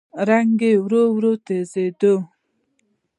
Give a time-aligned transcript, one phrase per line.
[0.29, 1.31] رنګ يې ورو ورو
[1.71, 2.13] زېړېده.